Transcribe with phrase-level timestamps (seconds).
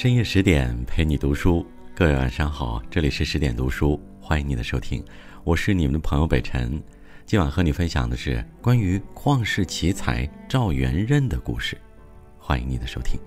[0.00, 1.62] 深夜十点陪你读书，
[1.94, 5.04] 各位晚上好，这里是十点读书，欢迎你的收听，
[5.44, 6.82] 我是你们的朋友北辰。
[7.26, 11.76] 今晚和你分享的是关于旷世奇才赵元任的故事，
[12.38, 13.20] 欢迎你的收听。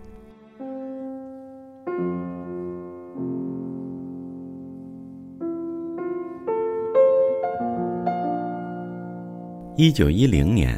[9.77, 10.75] 一九一零年，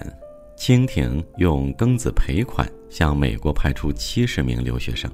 [0.57, 5.09] 清廷用庚子赔款向美国派出七十名留学生。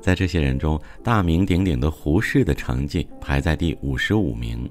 [0.00, 4.70] 在这些人中，大名鼎鼎的胡适的成绩排在第五十五名，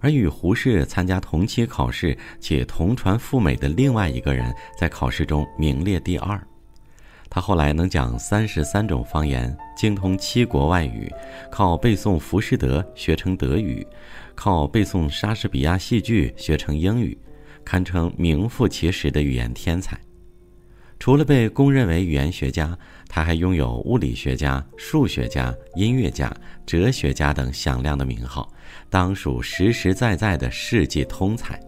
[0.00, 6.40] 而与胡适参加同期考试且同传赴美的另外一个人，在考试中名列第二。
[7.28, 11.12] 他后来能讲三十三种方言，精通七国外语，
[11.50, 13.84] 靠背诵浮士德学成德语，
[14.34, 17.18] 靠背诵莎士比亚戏剧学成英语，
[17.64, 19.98] 堪称名副其实的语言天才。
[20.98, 22.78] 除了被公认为语言学家，
[23.08, 28.52] 他还拥有物理学家、数学家、音乐家、哲学家等响亮的名号，
[28.90, 31.58] 当属实实在在的世纪通才。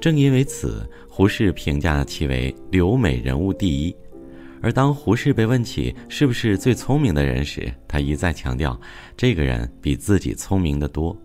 [0.00, 3.96] 正因为此，胡适评价其为留美人物第一。
[4.60, 8.78] 而当胡适被问起是不是最聪明的人时，他一再强调，
[9.16, 11.16] 这个人比自己聪明的多。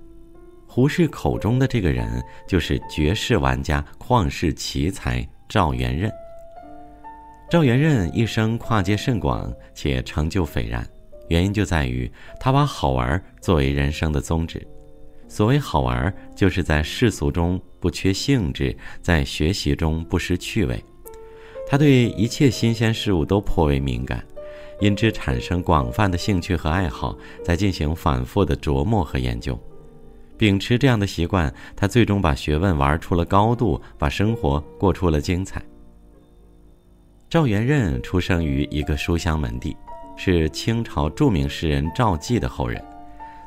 [0.67, 6.11] 胡适口中的这个人，就是绝世玩家、旷世奇才赵元任。
[7.49, 10.87] 赵元任一生跨界甚广，且成就斐然，
[11.29, 14.65] 原因就在于他把好玩作为人生的宗旨。
[15.27, 20.79] 所谓好玩，就是在世俗中不缺兴致，在学习中不失趣味。
[21.67, 24.23] 他对一切新鲜事物都颇为敏感，
[24.79, 29.59] 因之产生广泛的兴趣和爱好，在进行反复的琢磨和研究。
[30.37, 35.59] 秉持这样的习惯，他最终把学问玩出了高度，把生活过出了精彩。
[37.29, 39.77] 赵元任出生于一个书香门第，
[40.17, 42.83] 是清朝著名诗人赵季的后人，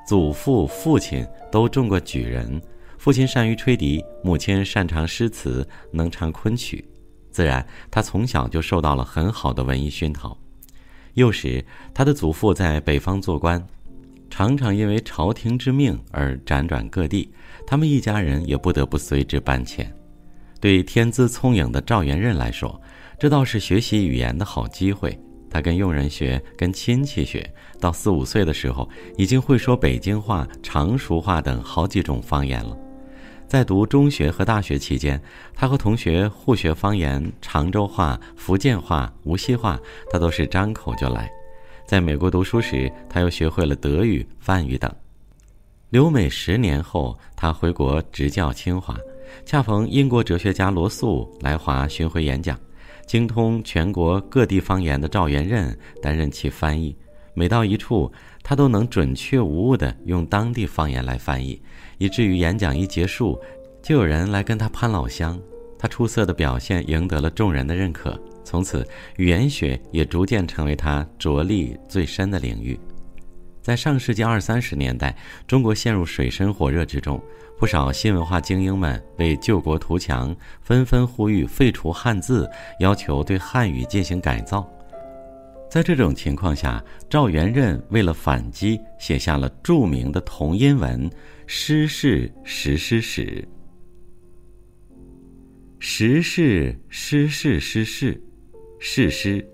[0.07, 2.63] 祖父、父亲都中过举人。
[2.97, 6.89] 父亲善于吹笛，母亲擅长诗词，能唱昆曲，
[7.33, 10.39] 自然他从小就受到了很好的文艺熏陶。
[11.15, 13.67] 幼时，他的祖父在北方做官，
[14.31, 17.33] 常常因为朝廷之命而辗转各地，
[17.67, 19.93] 他们一家人也不得不随之搬迁。
[20.61, 22.81] 对天资聪颖的赵元任来说，
[23.23, 25.17] 这倒是学习语言的好机会。
[25.49, 32.77] 他跟佣人学，跟亲戚学，到四五岁的时候，已经会说北京话、常熟话等好几种方言了。
[33.47, 35.23] 在读中学和大学期间，
[35.55, 39.79] 他和同学互学方言，常州话、福建话、无锡话，
[40.11, 41.31] 他都是张口就来。
[41.87, 44.93] 在美国读书时，他又学会了德语、梵语等。
[45.91, 48.99] 留美十年后，他回国执教清华，
[49.47, 52.59] 恰逢英国哲学家罗素来华巡回演讲。
[53.07, 56.97] 精通全国各地方言的赵元任担任其翻译，
[57.35, 58.11] 每到一处，
[58.43, 61.61] 他都能准确无误地用当地方言来翻译，
[61.99, 63.39] 以至于演讲一结束，
[63.83, 65.39] 就有人来跟他攀老乡。
[65.79, 68.87] 他出色的表现赢得了众人的认可，从此
[69.17, 72.79] 语言学也逐渐成为他着力最深的领域。
[73.63, 77.23] 在上世纪二三十年代，中国陷入水深火热之中，
[77.57, 82.51] 不少新文化精英们为救国图强，纷纷呼吁废除汉字，
[82.81, 84.69] 要求对汉语进行改造。
[85.71, 91.09] 在这种情况下，赵元任为了反击，写下了著名的同音文
[91.47, 93.25] 《诗是实诗史》。
[95.79, 98.21] 实是诗是诗是，
[98.81, 99.49] 是诗，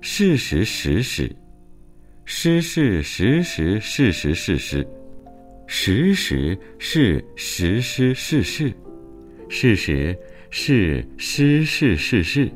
[0.00, 1.34] 事实实史。
[2.36, 4.84] 诗是实实事实事实，
[5.68, 8.74] 实实是实诗事事，
[9.48, 10.18] 事实
[10.50, 12.50] 是诗事事事，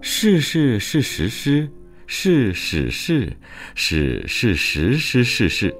[0.00, 1.68] 事事是实诗，
[2.06, 3.32] 是史事，
[3.74, 5.74] 史是实诗事事，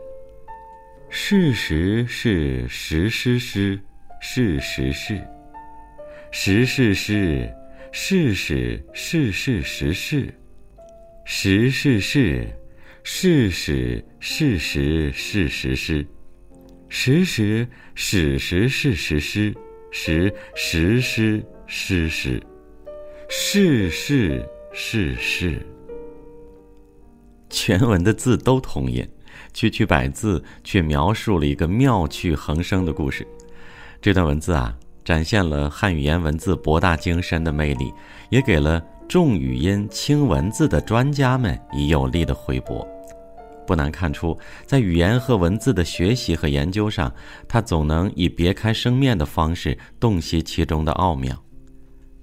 [1.08, 3.78] 事实是实诗诗，
[4.32, 5.22] 是实事，
[6.32, 7.48] 实事是
[7.92, 10.34] 事实事事实事，
[11.24, 12.00] 实事
[13.04, 13.24] 是。
[13.24, 16.06] 事实，事实，事实诗，
[16.88, 19.54] 实实，史实，事实诗，
[19.92, 21.14] 实实诗，
[21.68, 22.42] 诗诗，
[23.28, 25.66] 事事，事事。
[27.50, 29.06] 全文的字都同音，
[29.52, 33.26] 区区百字却描述了一个妙趣横生的故事。
[34.00, 37.92] 这段文字啊，展现了汉语言文字博大精深的魅力，
[38.30, 42.86] 也给了重语音轻文字的专家们以有力的回驳。
[43.66, 44.36] 不难看出，
[44.66, 47.12] 在语言和文字的学习和研究上，
[47.48, 51.34] 他总能以别开生面的方式洞悉其中的奥妙。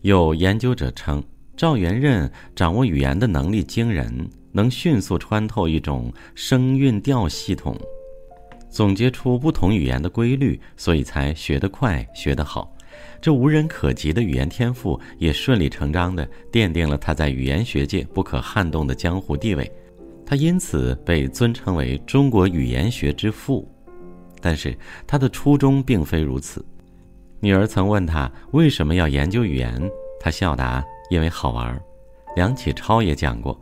[0.01, 1.24] 有研究者称，
[1.56, 7.75] 赵元任掌握语言的能力惊人，能迅速穿透一种声韵调系统，
[8.69, 12.72] 总结出不同语言的规律，所以才学得快、学得好。
[13.22, 19.72] 这无人可及的语言天赋，也顺理成章地奠定了他在语言学界不可撼动的江湖地位。
[20.26, 23.68] 他因此被尊称为中国语言学之父。
[24.44, 26.66] 但是他的初衷并非如此。
[27.40, 29.80] 女儿曾问他为什么要研究语言，
[30.20, 31.80] 他笑答：“因为好玩。”
[32.36, 33.60] 梁启超也讲过：“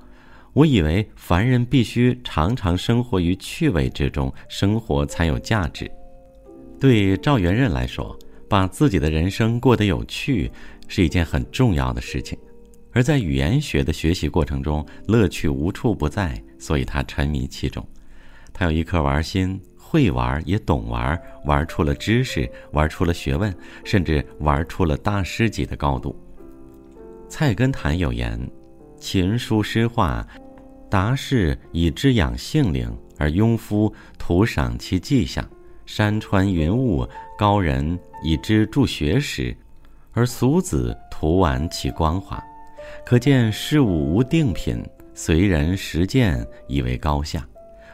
[0.54, 5.92] 我以为凡人必须常常生活于趣味之中，生活才有价值。”
[6.80, 8.18] 对赵元任来说，
[8.50, 10.51] 把自己的人生过得有趣
[10.88, 12.38] 是一件很重要的事情，
[12.92, 17.88] 而在语言学的学习过程中，乐趣无处不在，所以他沉迷其中。
[18.51, 23.56] 他有一颗玩心，会玩也懂玩，玩出了知识，玩出了学问，
[23.86, 26.19] 甚至玩出了大师级的高度。
[27.30, 28.40] 菜根谭有言
[29.00, 30.28] ：“琴书诗画，
[30.90, 35.46] 达士以之养性灵，而庸夫徒赏其迹象；
[35.91, 37.03] 山川云雾，
[37.36, 39.56] 高人。”以之助学识，
[40.12, 42.44] 而俗子徒玩其光华，
[43.06, 47.47] 可见事物无定品，随人实践以为高下。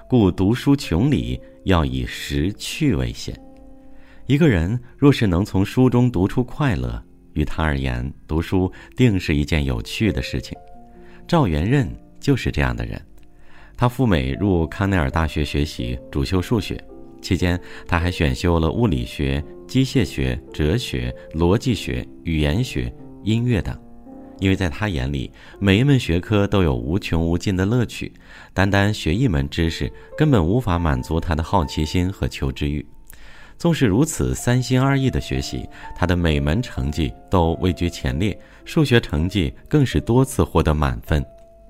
[0.09, 3.39] 故读书穷理，要以识趣为先。
[4.25, 6.99] 一个人若是能从书中读出快乐，
[7.33, 10.57] 于他而言，读书定是一件有趣的事情。
[11.27, 11.87] 赵元任
[12.19, 12.99] 就是这样的人。
[13.77, 16.83] 他赴美入康奈尔大学学习，主修数学。
[17.25, 22.93] 期间，他还选修了物理学、机械学、哲学、逻辑学、语言学、
[23.23, 23.75] 音乐等，
[24.39, 28.13] 因为在他眼里，每一门学科都有无穷无尽的乐趣，
[28.53, 32.85] 单单学一门知识根本无法满足他的好奇心和求知欲。
[33.57, 41.25] 纵使如此三心二意的学习，他的每门成绩都位居前列，数学成绩更是多次获得满分。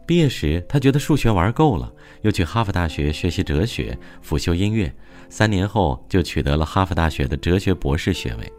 [0.06, 1.92] 毕业时，他觉得数学玩够了，
[2.22, 4.94] 又去哈佛大学学习哲学，辅修音乐。
[5.30, 8.54] 三年后，就取得了哈佛大学的哲学博士学位。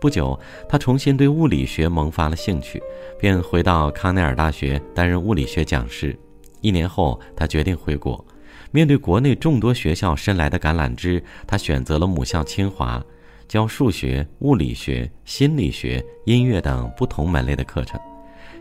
[0.00, 2.82] 不久，他重新对物理学萌发了兴趣，
[3.18, 6.18] 便回到康奈尔大学担任物理学讲师。
[6.60, 8.24] 一年后，他决定回国。
[8.72, 13.02] 面对国内众多学校伸来的橄榄枝，他选择了母校清华，
[13.46, 17.98] 教数学、物理学、心理学、音乐等不同门类的课程。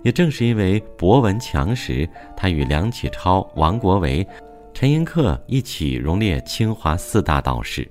[0.08, 4.26] 也正是因为博闻强识，他与梁启超、王国维。
[4.74, 7.86] 陈寅恪一起荣列清华四大导师，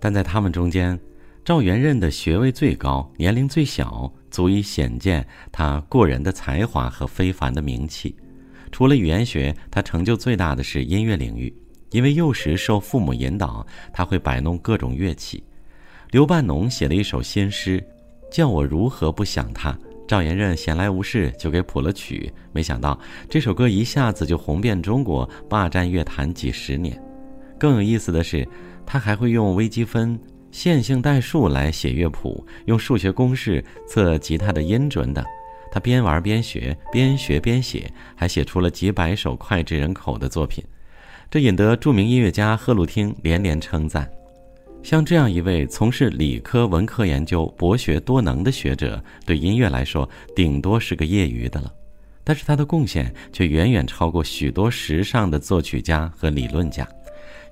[0.00, 0.98] 但在他们中间，
[1.44, 8.16] 赵元任的学位最高，年龄最小，足以显见他过人的才华和非凡的名气。
[8.70, 11.54] 除了语言学，他成就最大的是音乐领域，
[11.90, 15.44] 因为幼时受父母引导，他会摆弄各种乐器。
[16.12, 17.86] 刘半农写了一首新诗，
[18.30, 19.78] 叫我如何不想他。
[20.12, 23.00] 赵元任闲来无事就给谱了曲，没想到
[23.30, 27.02] 这首歌一下子就红遍中国，霸占乐坛几十年。
[27.58, 28.46] 更有意思的是，
[28.84, 30.20] 他还会用微积分、
[30.50, 35.24] 线性代数来写乐谱，用数学公式测吉他的音准等。
[35.70, 40.62] 他边玩边学，边学边写，还写出了几百首脍炙人口的作品，
[41.30, 44.06] 这引得著名音乐家贺鲁汀连连称赞。
[44.82, 51.72] 像这样一位从事理科文科研究、博学多能的学者，对音乐来说顶多是个业余的了，
[52.24, 56.86] 但是他的贡献却远远超过许多时尚的作曲家和理论家。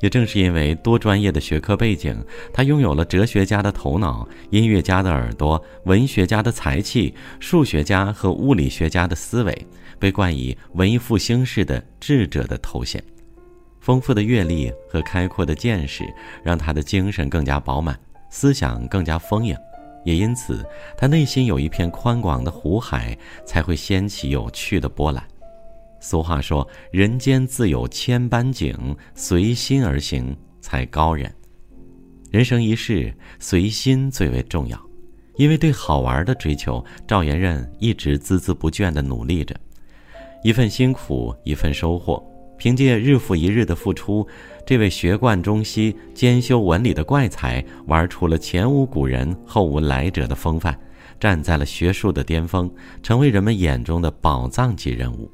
[0.01, 2.17] 也正是因为多专业的学科背景，
[2.53, 9.67] 他拥有了哲学家的头脑、音乐家的耳朵、文学家的才气、数学家和物理学家的思维，
[9.99, 13.03] 被冠以文艺复兴式的智者的头衔。
[13.91, 16.05] 丰富的阅历和开阔的见识，
[16.45, 19.53] 让他的精神更加饱满，思想更加丰盈，
[20.05, 20.65] 也因此，
[20.97, 25.21] 他内心有一片宽广的湖海，才会掀起有趣的波澜。
[25.99, 31.29] 俗话说：“人间自有千般景，随心而行才高人。”
[32.31, 34.81] 人生一世，随心最为重要。
[35.35, 39.53] 因为对好玩的追求，赵元任一直孜孜不倦地努力着，
[40.45, 42.25] 一份辛苦，一份收获。
[42.61, 44.29] 凭借日复一日的付出，
[44.67, 50.79] 这位学贯中西、兼修文理的怪才，玩出了前无古人后无来者的风范，
[51.19, 52.71] 站在了学术的巅峰，
[53.03, 55.31] 成为人们眼中的宝藏级人物。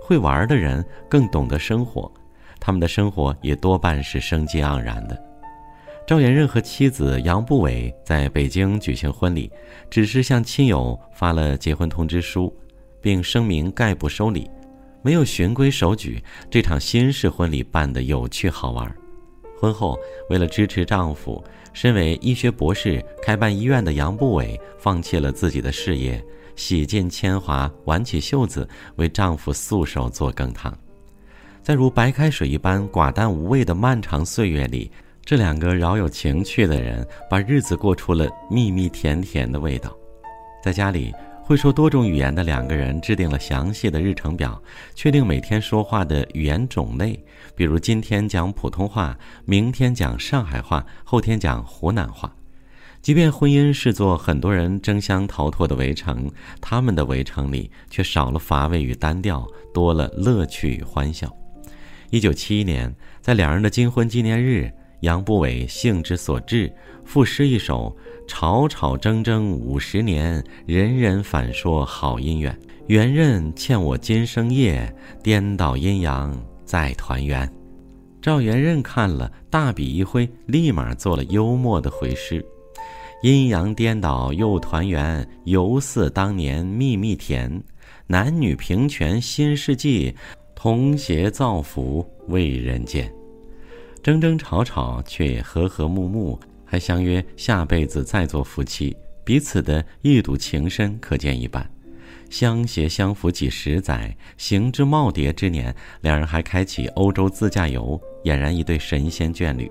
[0.00, 2.10] 会玩的人更懂得生活，
[2.58, 5.22] 他们的生活也多半是生机盎然的。
[6.06, 9.52] 赵元任和妻子杨步伟在北京举行婚礼，
[9.90, 12.50] 只是向亲友发了结婚通知书，
[13.02, 14.50] 并声明概不收礼。
[15.02, 18.96] 没有循规守矩，这场新式婚礼办得有趣好玩。
[19.58, 21.42] 婚后，为了支持丈夫，
[21.72, 26.22] 身为医学博士、开办医院的杨步伟放弃了自己的事业，
[26.56, 30.76] 洗尽铅华，挽起袖子为丈夫素手做羹汤。
[31.62, 34.90] 在如白开水一般寡淡无味的漫长岁月里，
[35.22, 39.94] 这两个饶有情趣的人把日子过出了蜜蜜甜甜的味道。
[40.62, 41.12] 在家里，
[41.50, 44.62] 会说多种语言的两个人制定了详细的日程表，
[44.94, 47.20] 确定每天说话的语言种类，
[47.56, 52.32] 比如今天讲普通话，明天讲上海话，后天讲湖南话。
[53.02, 56.30] 即便婚姻是座很多人争相逃脱的围城，
[56.60, 61.36] 他们的围城里却少了乏味与单调，多了乐趣与欢笑。
[62.10, 66.72] 一九七一年，在两人的金婚纪念日，杨步伟兴之所至，
[67.04, 67.94] 赋诗一首
[68.28, 72.56] ：“吵吵争争五十年，人人反说好姻缘。
[72.86, 74.92] 缘人欠我今生业，
[75.22, 77.50] 颠倒阴阳再团圆。”
[78.20, 82.44] 赵元任看了，大笔一挥，立马做了幽默的回诗。
[83.22, 87.50] 阴阳颠倒又团圆，犹似当年蜜蜜甜。
[88.06, 90.14] 男女平权新世纪，
[90.54, 93.10] 同谐造福为人间。
[94.02, 98.96] 争争吵吵却也和和睦睦，还相约下辈子再做夫妻。
[99.24, 101.68] 彼此的一睹情深，可见一斑。
[102.30, 109.70] 相携相扶几十载，行之耄耋之年，两人还开启欧洲自驾游，俨然一对神仙眷侣。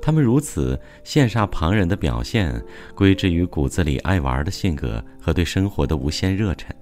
[0.00, 2.62] 他们如此羡煞旁人的表现，
[2.94, 6.74] 归之于骨子里爱玩的性格和对生活的无限热忱。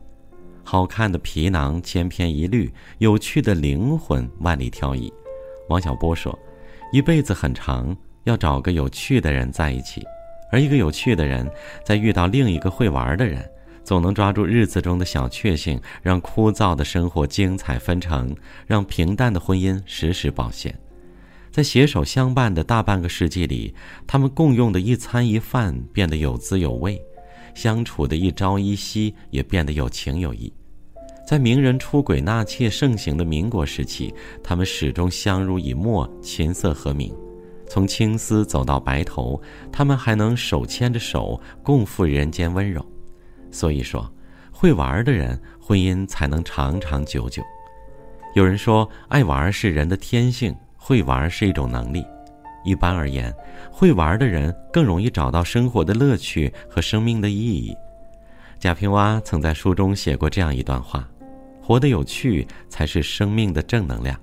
[0.63, 5.11] 好看的皮囊千篇一律，有趣的灵魂万里挑一。
[5.71, 6.39] 王小波说
[6.95, 10.07] ：“一辈子很长，要找个有趣的人在一起。
[10.53, 11.51] 而一个有趣的人，
[11.85, 13.45] 在遇到另一个会玩的人，
[13.83, 18.33] 总能抓住日子中的小确幸，让枯燥的生活精彩纷呈，
[18.65, 20.73] 让平淡的婚姻时时保鲜。”
[21.51, 23.75] 在携手相伴的大半个世纪里，
[24.07, 27.03] 他们共用的一餐一饭变得有滋有味，
[27.57, 30.53] 相处的一朝一夕也变得有情有义。
[31.27, 37.15] 在名人出轨纳妾盛行的民国时期，他们始终相濡以沫，琴瑟和鸣。
[37.67, 39.41] 从青丝走到白头，
[39.73, 42.85] 他们还能手牵着手，共赴人间温柔。
[43.51, 44.13] 所以说，
[44.53, 47.43] 会玩的人，婚姻才能长长久久。
[48.35, 50.55] 有人说，爱玩是人的天性。
[50.87, 52.05] 会玩是一种能力，
[52.63, 53.35] 一般而言，
[53.73, 57.75] 会玩的人更容易找到生活的乐趣和生命的意义。
[58.59, 61.09] 贾平凹曾在书中写过这样一段话
[61.65, 64.15] ：“活得有趣才是生命的正能量，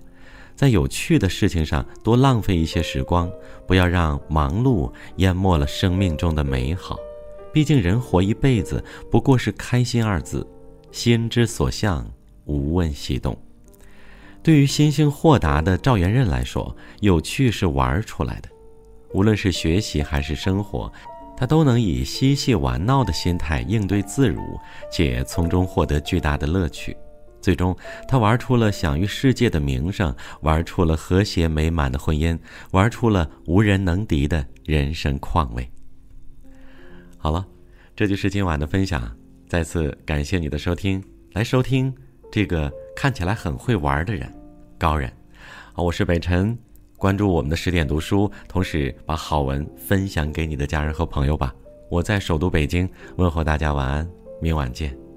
[0.55, 3.27] 在有趣的事情上多浪费一些时光，
[3.65, 6.95] 不要让忙碌淹没了生命中的美好。
[7.51, 10.45] 毕竟人活一辈子不过是开心二字，
[10.91, 12.05] 心之所向，
[12.45, 13.35] 无问西东。”
[14.43, 18.49] 对于心性豁达的赵元任来说，有趣是玩出来的。
[19.13, 20.91] 无论是学习还是生活，
[21.35, 24.41] 他都能以嬉戏玩闹的心态应对自如，
[24.91, 26.95] 且从中获得巨大的乐趣。
[27.41, 27.75] 最终，
[28.07, 32.37] 他玩出了享誉世界的名声，玩出了和谐美满的婚姻，
[32.71, 35.69] 玩出了无人能敌的人生况味。
[37.17, 37.45] 好了，
[37.95, 39.11] 这就是今晚的分享。
[39.47, 41.93] 再次感谢你的收听，来收听
[42.31, 42.71] 这个。
[42.93, 44.31] 看起来很会玩的人，
[44.77, 45.11] 高人，
[45.73, 46.55] 好，我是北辰，
[46.97, 51.55] 关注我们的十点读书，同时把好文分享给你的家人和朋友吧。
[51.89, 54.07] 我在首都北京，问候大家晚安，
[54.41, 55.10] 明晚见。